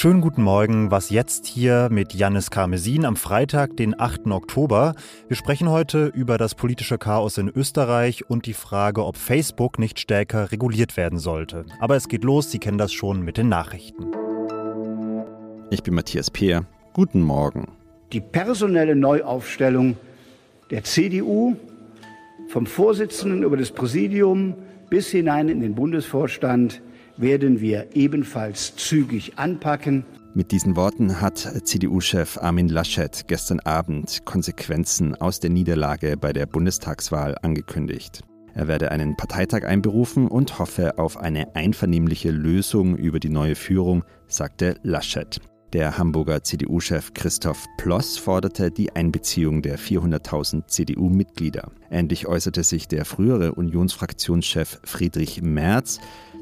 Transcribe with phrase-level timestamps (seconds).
[0.00, 4.28] Schönen guten Morgen, was jetzt hier mit Janis Karmesin am Freitag, den 8.
[4.28, 4.94] Oktober.
[5.28, 10.00] Wir sprechen heute über das politische Chaos in Österreich und die Frage, ob Facebook nicht
[10.00, 11.66] stärker reguliert werden sollte.
[11.80, 14.06] Aber es geht los, Sie kennen das schon mit den Nachrichten.
[15.68, 16.64] Ich bin Matthias Peer.
[16.94, 17.68] Guten Morgen.
[18.14, 19.98] Die personelle Neuaufstellung
[20.70, 21.56] der CDU
[22.48, 24.54] vom Vorsitzenden über das Präsidium
[24.88, 26.80] bis hinein in den Bundesvorstand
[27.20, 30.04] werden wir ebenfalls zügig anpacken.
[30.32, 36.46] Mit diesen Worten hat CDU-Chef Armin Laschet gestern Abend Konsequenzen aus der Niederlage bei der
[36.46, 38.22] Bundestagswahl angekündigt.
[38.54, 44.04] Er werde einen Parteitag einberufen und hoffe auf eine einvernehmliche Lösung über die neue Führung,
[44.28, 45.40] sagte Laschet.
[45.72, 51.70] Der Hamburger CDU-Chef Christoph Ploss forderte die Einbeziehung der 400.000 CDU-Mitglieder.
[51.92, 56.00] Ähnlich äußerte sich der frühere Unionsfraktionschef Friedrich Merz,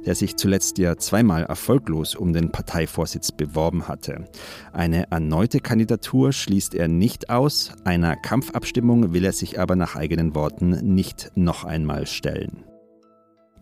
[0.08, 4.24] der sich zuletzt ja zweimal erfolglos um den Parteivorsitz beworben hatte.
[4.72, 10.34] Eine erneute Kandidatur schließt er nicht aus, einer Kampfabstimmung will er sich aber nach eigenen
[10.34, 12.64] Worten nicht noch einmal stellen.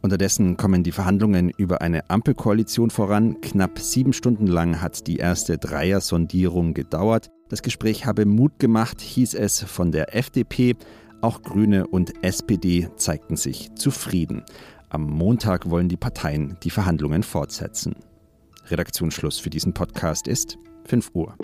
[0.03, 3.41] Unterdessen kommen die Verhandlungen über eine Ampelkoalition voran.
[3.41, 7.29] Knapp sieben Stunden lang hat die erste Dreier-Sondierung gedauert.
[7.49, 10.77] Das Gespräch habe Mut gemacht, hieß es von der FDP.
[11.23, 14.45] Auch Grüne und SPD zeigten sich zufrieden.
[14.89, 17.97] Am Montag wollen die Parteien die Verhandlungen fortsetzen.
[18.67, 21.35] Redaktionsschluss für diesen Podcast ist 5 Uhr.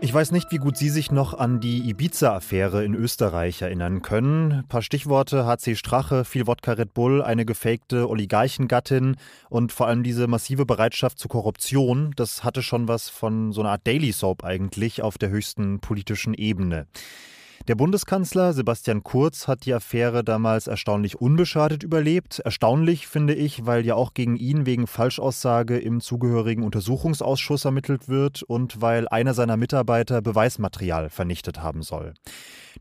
[0.00, 4.52] Ich weiß nicht, wie gut Sie sich noch an die Ibiza-Affäre in Österreich erinnern können.
[4.52, 9.16] Ein paar Stichworte: HC Strache, viel Wodka Red Bull, eine gefakte Oligarchengattin
[9.50, 12.12] und vor allem diese massive Bereitschaft zur Korruption.
[12.16, 16.34] Das hatte schon was von so einer Art Daily Soap eigentlich auf der höchsten politischen
[16.34, 16.86] Ebene.
[17.66, 22.40] Der Bundeskanzler Sebastian Kurz hat die Affäre damals erstaunlich unbeschadet überlebt.
[22.40, 28.42] Erstaunlich finde ich, weil ja auch gegen ihn wegen Falschaussage im zugehörigen Untersuchungsausschuss ermittelt wird
[28.42, 32.12] und weil einer seiner Mitarbeiter Beweismaterial vernichtet haben soll.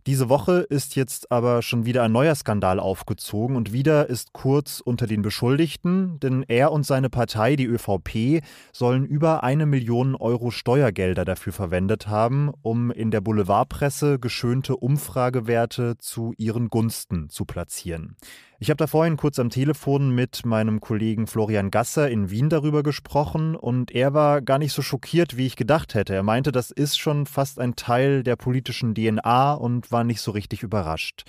[0.06, 4.82] Diese Woche ist jetzt aber schon wieder ein neuer Skandal aufgezogen und wieder ist Kurz
[4.82, 8.44] unter den Beschuldigten, denn er und seine Partei, die ÖVP,
[8.74, 15.98] sollen über eine Million Euro Steuergelder dafür verwendet haben, um in der Boulevardpresse geschönte Umfragewerte
[16.00, 18.18] zu ihren Gunsten zu platzieren.
[18.64, 22.82] Ich habe da vorhin kurz am Telefon mit meinem Kollegen Florian Gasser in Wien darüber
[22.82, 26.16] gesprochen und er war gar nicht so schockiert, wie ich gedacht hätte.
[26.16, 30.32] Er meinte, das ist schon fast ein Teil der politischen DNA und war nicht so
[30.32, 31.26] richtig überrascht.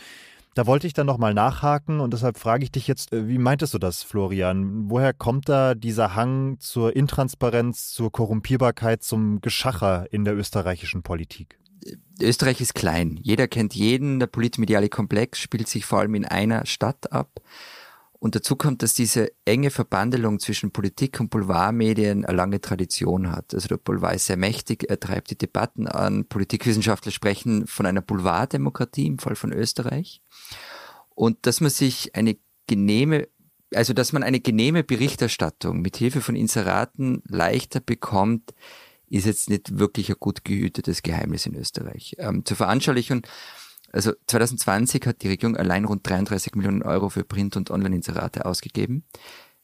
[0.54, 3.74] Da wollte ich dann nochmal nachhaken und deshalb frage ich dich jetzt, äh, wie meintest
[3.74, 4.88] du das, Florian?
[4.88, 11.58] Woher kommt da dieser Hang zur Intransparenz, zur Korrumpierbarkeit, zum Geschacher in der österreichischen Politik?
[12.20, 13.18] Österreich ist klein.
[13.22, 14.20] Jeder kennt jeden.
[14.20, 17.40] Der politmediale Komplex spielt sich vor allem in einer Stadt ab.
[18.24, 23.52] Und dazu kommt, dass diese enge Verbandelung zwischen Politik und Boulevardmedien eine lange Tradition hat.
[23.52, 26.24] Also der Boulevard ist sehr mächtig, er treibt die Debatten an.
[26.24, 30.22] Politikwissenschaftler sprechen von einer Boulevarddemokratie im Fall von Österreich.
[31.14, 33.28] Und dass man sich eine genehme,
[33.74, 38.54] also dass man eine genehme Berichterstattung mit Hilfe von Inseraten leichter bekommt,
[39.14, 42.16] ist jetzt nicht wirklich ein gut gehütetes Geheimnis in Österreich.
[42.18, 43.26] Ähm, zur Veranschaulichung,
[43.92, 49.04] also 2020 hat die Regierung allein rund 33 Millionen Euro für Print- und Online-Inserate ausgegeben.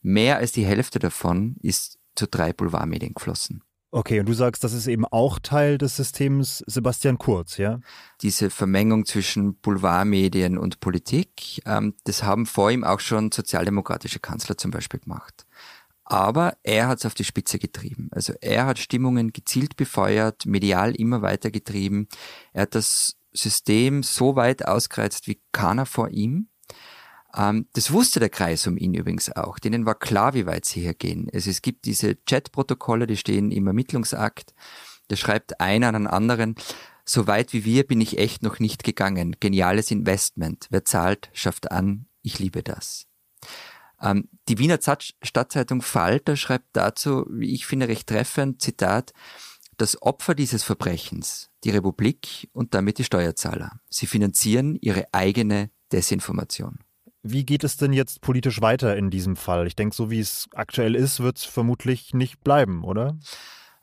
[0.03, 3.63] Mehr als die Hälfte davon ist zu drei Boulevardmedien geflossen.
[3.93, 7.81] Okay, und du sagst, das ist eben auch Teil des Systems Sebastian Kurz, ja?
[8.23, 14.57] Diese Vermengung zwischen Boulevardmedien und Politik, ähm, das haben vor ihm auch schon sozialdemokratische Kanzler
[14.57, 15.45] zum Beispiel gemacht.
[16.11, 18.09] Aber er hat es auf die Spitze getrieben.
[18.11, 22.09] Also er hat Stimmungen gezielt befeuert, medial immer weiter getrieben.
[22.53, 26.49] Er hat das System so weit ausgereizt wie keiner vor ihm.
[27.37, 29.61] Ähm, das wusste der Kreis um ihn übrigens auch.
[29.61, 31.31] Denen war klar, wie weit sie hier gehen.
[31.33, 34.53] Also es gibt diese Chatprotokolle, die stehen im Ermittlungsakt.
[35.07, 36.57] Da schreibt einer an einen anderen,
[37.05, 39.37] so weit wie wir bin ich echt noch nicht gegangen.
[39.39, 40.67] Geniales Investment.
[40.71, 42.07] Wer zahlt, schafft an.
[42.23, 43.10] Ich liebe das.
[44.03, 44.79] Ähm, die Wiener
[45.23, 49.13] Stadtzeitung Falter schreibt dazu, wie ich finde, recht treffend, Zitat,
[49.77, 53.81] das Opfer dieses Verbrechens, die Republik und damit die Steuerzahler.
[53.89, 56.81] Sie finanzieren ihre eigene Desinformation.
[57.23, 59.67] Wie geht es denn jetzt politisch weiter in diesem Fall?
[59.67, 63.19] Ich denke, so wie es aktuell ist, wird es vermutlich nicht bleiben, oder?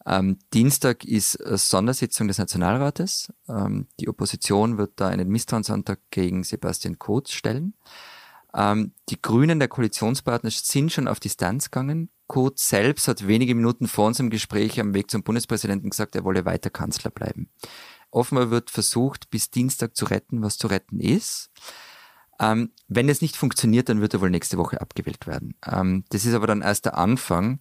[0.04, 1.34] Am Dienstag ist
[1.70, 3.34] Sondersitzung des Nationalrates.
[3.50, 7.74] Ähm, die Opposition wird da einen Misstrauensantrag gegen Sebastian Kurz stellen.
[8.58, 12.10] Ähm, die Grünen der Koalitionspartner sind schon auf Distanz gegangen.
[12.26, 16.44] Kurz selbst hat wenige Minuten vor unserem Gespräch am Weg zum Bundespräsidenten gesagt, er wolle
[16.44, 17.50] weiter Kanzler bleiben.
[18.10, 21.52] Offenbar wird versucht, bis Dienstag zu retten, was zu retten ist.
[22.40, 25.56] Ähm, wenn es nicht funktioniert, dann wird er wohl nächste Woche abgewählt werden.
[25.66, 27.60] Ähm, das ist aber dann erst der Anfang,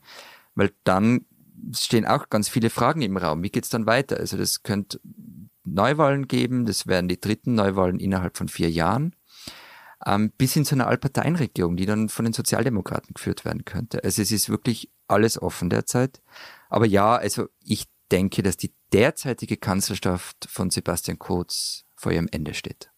[0.54, 1.26] weil dann
[1.72, 3.42] stehen auch ganz viele Fragen im Raum.
[3.42, 4.16] Wie geht's dann weiter?
[4.16, 5.00] Also das könnte
[5.64, 9.15] Neuwahlen geben, das wären die dritten Neuwahlen innerhalb von vier Jahren,
[10.06, 14.02] ähm, bis hin zu einer Allparteienregierung, die dann von den Sozialdemokraten geführt werden könnte.
[14.04, 16.22] Also es ist wirklich alles offen derzeit.
[16.70, 22.54] Aber ja, also ich denke, dass die derzeitige Kanzlerschaft von Sebastian Kurz vor ihrem Ende
[22.54, 22.90] steht.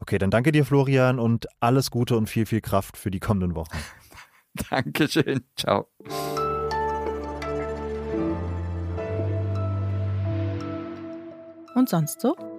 [0.00, 3.54] Okay, dann danke dir, Florian, und alles Gute und viel, viel Kraft für die kommenden
[3.54, 3.78] Wochen.
[4.70, 5.44] Dankeschön.
[5.56, 5.88] Ciao.
[11.74, 12.49] Und sonst so?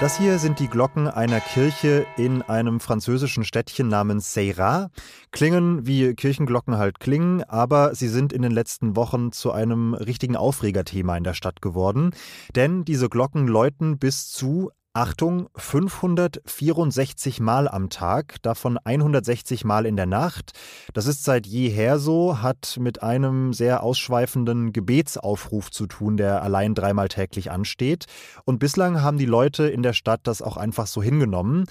[0.00, 4.90] Das hier sind die Glocken einer Kirche in einem französischen Städtchen namens Seyrat.
[5.30, 10.36] Klingen wie Kirchenglocken halt klingen, aber sie sind in den letzten Wochen zu einem richtigen
[10.36, 12.12] Aufregerthema in der Stadt geworden.
[12.56, 19.94] Denn diese Glocken läuten bis zu Achtung, 564 Mal am Tag, davon 160 Mal in
[19.94, 20.50] der Nacht.
[20.94, 26.74] Das ist seit jeher so, hat mit einem sehr ausschweifenden Gebetsaufruf zu tun, der allein
[26.74, 28.06] dreimal täglich ansteht.
[28.44, 31.66] Und bislang haben die Leute in der Stadt das auch einfach so hingenommen.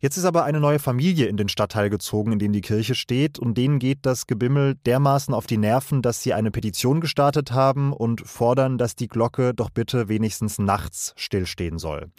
[0.00, 3.38] Jetzt ist aber eine neue Familie in den Stadtteil gezogen, in dem die Kirche steht,
[3.38, 7.92] und denen geht das Gebimmel dermaßen auf die Nerven, dass sie eine Petition gestartet haben
[7.92, 12.10] und fordern, dass die Glocke doch bitte wenigstens nachts stillstehen soll.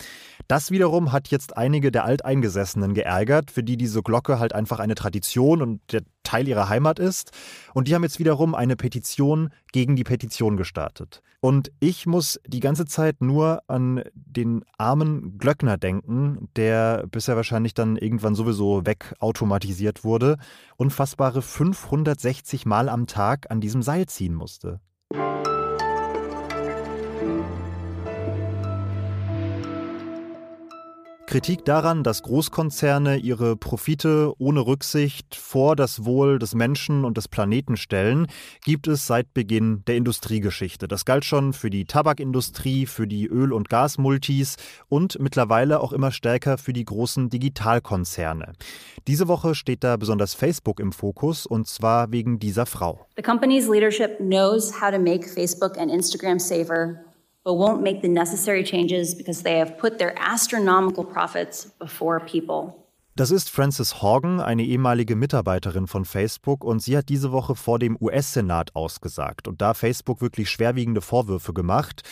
[0.48, 4.96] Das wiederum hat jetzt einige der Alteingesessenen geärgert, für die diese Glocke halt einfach eine
[4.96, 7.32] Tradition und der Teil ihrer Heimat ist.
[7.74, 11.22] Und die haben jetzt wiederum eine Petition gegen die Petition gestartet.
[11.42, 17.74] Und ich muss die ganze Zeit nur an den armen Glöckner denken, der bisher wahrscheinlich
[17.74, 20.38] dann irgendwann sowieso wegautomatisiert wurde,
[20.78, 24.82] unfassbare 560 Mal am Tag an diesem Seil ziehen musste.
[31.30, 37.28] Kritik daran, dass Großkonzerne ihre Profite ohne Rücksicht vor das Wohl des Menschen und des
[37.28, 38.26] Planeten stellen,
[38.66, 40.88] gibt es seit Beginn der Industriegeschichte.
[40.88, 44.56] Das galt schon für die Tabakindustrie, für die Öl- und Gasmultis
[44.88, 48.54] und mittlerweile auch immer stärker für die großen Digitalkonzerne.
[49.06, 53.06] Diese Woche steht da besonders Facebook im Fokus und zwar wegen dieser Frau.
[53.18, 57.06] The company's leadership knows how to make Facebook and Instagram safer
[57.44, 62.74] but won't make the necessary changes because they have put their astronomical profits before people.
[63.16, 67.78] Das ist Frances Horgan, eine ehemalige Mitarbeiterin von Facebook, und sie hat diese Woche vor
[67.78, 72.04] dem US-Senat ausgesagt und da Facebook wirklich schwerwiegende Vorwürfe gemacht.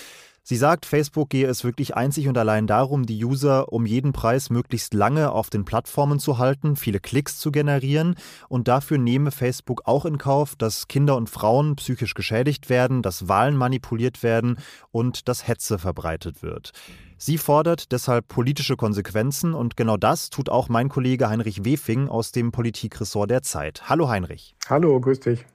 [0.49, 4.49] Sie sagt, Facebook gehe es wirklich einzig und allein darum, die User um jeden Preis
[4.49, 8.15] möglichst lange auf den Plattformen zu halten, viele Klicks zu generieren
[8.47, 13.27] und dafür nehme Facebook auch in Kauf, dass Kinder und Frauen psychisch geschädigt werden, dass
[13.27, 14.57] Wahlen manipuliert werden
[14.91, 16.71] und dass Hetze verbreitet wird.
[17.17, 22.31] Sie fordert deshalb politische Konsequenzen und genau das tut auch mein Kollege Heinrich Wefing aus
[22.31, 23.89] dem Politikressort der Zeit.
[23.89, 24.55] Hallo Heinrich.
[24.69, 25.45] Hallo, grüß dich.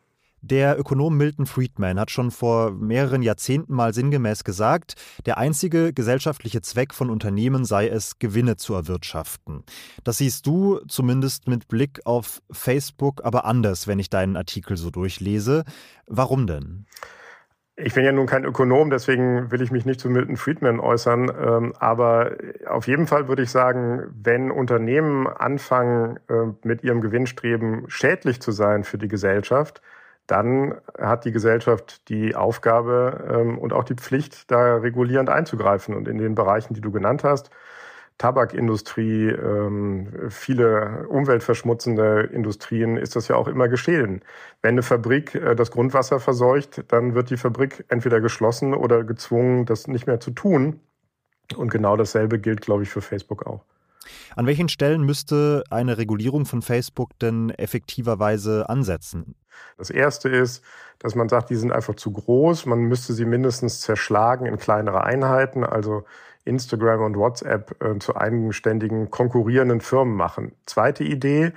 [0.44, 6.60] Der Ökonom Milton Friedman hat schon vor mehreren Jahrzehnten mal sinngemäß gesagt, der einzige gesellschaftliche
[6.62, 9.62] Zweck von Unternehmen sei es, Gewinne zu erwirtschaften.
[10.02, 14.90] Das siehst du zumindest mit Blick auf Facebook aber anders, wenn ich deinen Artikel so
[14.90, 15.62] durchlese.
[16.08, 16.86] Warum denn?
[17.76, 21.30] Ich bin ja nun kein Ökonom, deswegen will ich mich nicht zu Milton Friedman äußern.
[21.40, 22.32] Ähm, aber
[22.66, 28.50] auf jeden Fall würde ich sagen, wenn Unternehmen anfangen, äh, mit ihrem Gewinnstreben schädlich zu
[28.50, 29.80] sein für die Gesellschaft,
[30.26, 35.94] dann hat die Gesellschaft die Aufgabe ähm, und auch die Pflicht, da regulierend einzugreifen.
[35.94, 37.50] Und in den Bereichen, die du genannt hast,
[38.18, 44.22] Tabakindustrie, ähm, viele umweltverschmutzende Industrien, ist das ja auch immer geschehen.
[44.60, 49.66] Wenn eine Fabrik äh, das Grundwasser verseucht, dann wird die Fabrik entweder geschlossen oder gezwungen,
[49.66, 50.80] das nicht mehr zu tun.
[51.56, 53.64] Und genau dasselbe gilt, glaube ich, für Facebook auch.
[54.36, 59.34] An welchen Stellen müsste eine Regulierung von Facebook denn effektiverweise ansetzen?
[59.78, 60.64] Das erste ist,
[60.98, 62.66] dass man sagt, die sind einfach zu groß.
[62.66, 66.04] Man müsste sie mindestens zerschlagen in kleinere Einheiten, also
[66.44, 70.52] Instagram und WhatsApp äh, zu eigenständigen konkurrierenden Firmen machen.
[70.66, 71.52] Zweite Idee.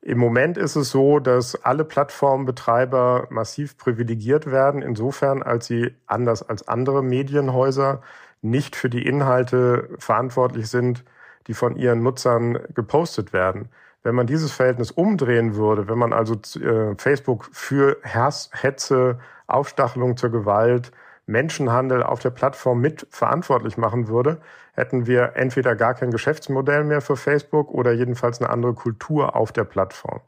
[0.00, 6.48] Im Moment ist es so, dass alle Plattformbetreiber massiv privilegiert werden, insofern als sie anders
[6.48, 8.00] als andere Medienhäuser
[8.40, 11.04] nicht für die Inhalte verantwortlich sind,
[11.48, 13.68] die von ihren Nutzern gepostet werden.
[14.02, 20.16] Wenn man dieses Verhältnis umdrehen würde, wenn man also äh, Facebook für Hass, Hetze, Aufstachelung
[20.16, 20.92] zur Gewalt,
[21.26, 24.38] Menschenhandel auf der Plattform mit verantwortlich machen würde,
[24.72, 29.52] hätten wir entweder gar kein Geschäftsmodell mehr für Facebook oder jedenfalls eine andere Kultur auf
[29.52, 30.20] der Plattform.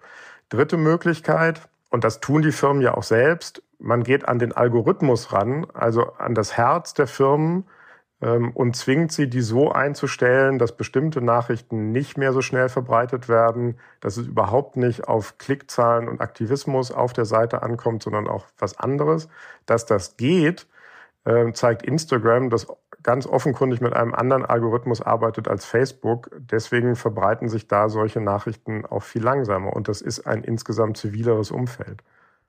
[0.49, 1.61] Dritte Möglichkeit,
[1.91, 6.13] und das tun die Firmen ja auch selbst, man geht an den Algorithmus ran, also
[6.19, 7.65] an das Herz der Firmen,
[8.21, 13.79] und zwingt sie, die so einzustellen, dass bestimmte Nachrichten nicht mehr so schnell verbreitet werden,
[14.01, 18.79] dass es überhaupt nicht auf Klickzahlen und Aktivismus auf der Seite ankommt, sondern auch was
[18.79, 19.29] anderes.
[19.65, 20.67] Dass das geht,
[21.25, 22.67] ähm, zeigt Instagram, das
[23.03, 26.31] ganz offenkundig mit einem anderen Algorithmus arbeitet als Facebook.
[26.39, 29.75] Deswegen verbreiten sich da solche Nachrichten auch viel langsamer.
[29.75, 32.03] Und das ist ein insgesamt zivileres Umfeld.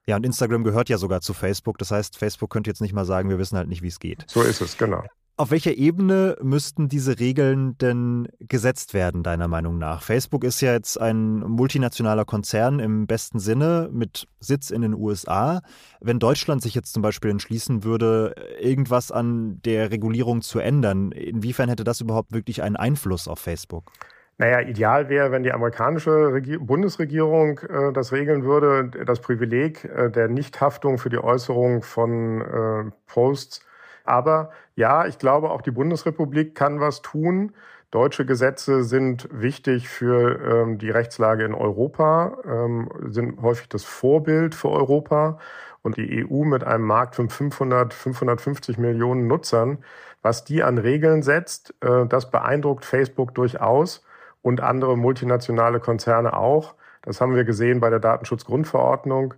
[0.05, 1.77] Ja, und Instagram gehört ja sogar zu Facebook.
[1.77, 4.25] Das heißt, Facebook könnte jetzt nicht mal sagen, wir wissen halt nicht, wie es geht.
[4.27, 5.03] So ist es, genau.
[5.41, 10.03] Auf welcher Ebene müssten diese Regeln denn gesetzt werden, deiner Meinung nach?
[10.03, 15.61] Facebook ist ja jetzt ein multinationaler Konzern im besten Sinne mit Sitz in den USA.
[15.99, 21.69] Wenn Deutschland sich jetzt zum Beispiel entschließen würde, irgendwas an der Regulierung zu ändern, inwiefern
[21.69, 23.91] hätte das überhaupt wirklich einen Einfluss auf Facebook?
[24.37, 30.11] Naja, ideal wäre, wenn die amerikanische Regier Bundesregierung äh, das regeln würde, das Privileg äh,
[30.11, 33.65] der Nichthaftung für die Äußerung von äh, Posts
[34.03, 37.53] aber ja, ich glaube, auch die Bundesrepublik kann was tun.
[37.91, 44.55] Deutsche Gesetze sind wichtig für ähm, die Rechtslage in Europa, ähm, sind häufig das Vorbild
[44.55, 45.37] für Europa.
[45.83, 49.79] Und die EU mit einem Markt von 500, 550 Millionen Nutzern,
[50.21, 54.03] was die an Regeln setzt, äh, das beeindruckt Facebook durchaus
[54.41, 56.75] und andere multinationale Konzerne auch.
[57.01, 59.33] Das haben wir gesehen bei der Datenschutzgrundverordnung.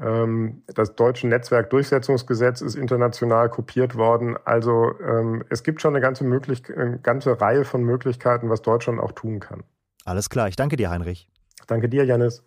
[0.00, 4.36] Ähm, das deutsche Netzwerkdurchsetzungsgesetz ist international kopiert worden.
[4.44, 9.00] Also ähm, es gibt schon eine ganze, möglich eine ganze Reihe von Möglichkeiten, was Deutschland
[9.00, 9.64] auch tun kann.
[10.04, 11.28] Alles klar, ich danke dir, Heinrich.
[11.66, 12.44] Danke dir, Janis.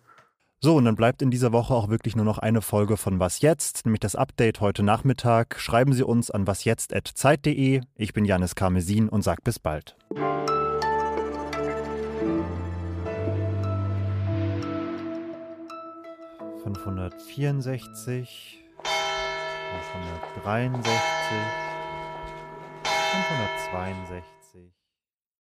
[0.64, 3.40] So, und dann bleibt in dieser Woche auch wirklich nur noch eine Folge von Was
[3.40, 5.58] jetzt, nämlich das Update heute Nachmittag.
[5.58, 7.80] Schreiben Sie uns an wasjetzt.zeit.de.
[7.96, 9.96] Ich bin Janis Karmesin und sag bis bald.
[16.74, 18.26] 564,
[20.42, 20.92] 563,
[22.82, 24.41] 562.